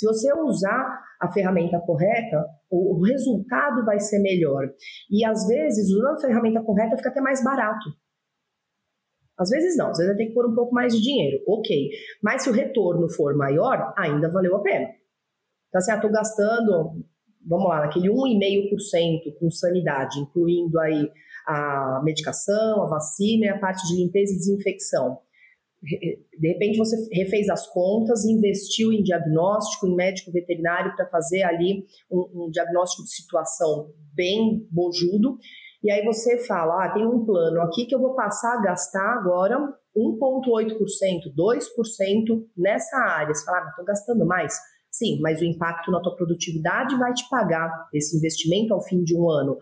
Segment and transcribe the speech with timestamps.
[0.00, 4.66] Se você usar a ferramenta correta, o, resultado vai ser melhor.
[5.10, 7.84] E às vezes, usando a ferramenta correta, fica até mais barato.
[9.38, 11.90] Às vezes não, às vezes ter que pôr um pouco mais de dinheiro, ok.
[12.22, 14.86] Mas se o retorno for maior, ainda valeu a pena.
[15.68, 17.04] Então, assim, ah, estou gastando,
[17.46, 21.10] vamos lá, naquele 1,5% com sanidade, incluindo aí
[21.46, 25.18] a medicação, a vacina e a parte de limpeza e desinfecção.
[25.82, 31.84] De repente você refez as contas, investiu em diagnóstico, em médico veterinário para fazer ali
[32.10, 35.38] um, um, diagnóstico de situação bem bojudo.
[35.82, 39.18] E aí você fala, ah, tem um plano aqui que eu vou passar a gastar
[39.18, 39.56] agora
[39.96, 40.76] 1,8%,
[41.34, 43.34] 2% nessa área.
[43.34, 44.54] Você fala, ah, estou gastando mais.
[44.90, 49.16] Sim, mas o impacto na tua produtividade vai te pagar esse investimento ao fim de
[49.16, 49.56] um ano.